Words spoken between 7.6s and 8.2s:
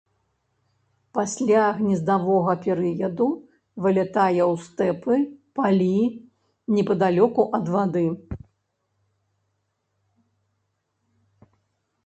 вады.